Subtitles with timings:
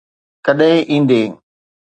[0.45, 1.29] ڪڏھن ايندين؟